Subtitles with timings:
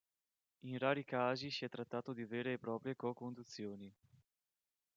[0.61, 3.93] In rari casi si è trattato di vere e proprie co-conduzioni.